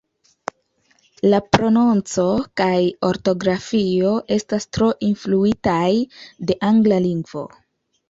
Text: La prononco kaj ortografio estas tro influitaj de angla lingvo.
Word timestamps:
La 1.33 1.39
prononco 1.57 2.25
kaj 2.63 2.79
ortografio 3.11 4.17
estas 4.39 4.69
tro 4.75 4.91
influitaj 5.13 5.95
de 6.51 6.63
angla 6.75 7.03
lingvo. 7.11 7.51